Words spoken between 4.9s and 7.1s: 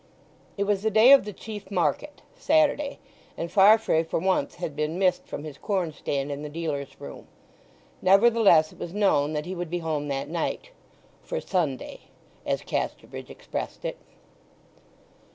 missed from his corn stand in the dealers'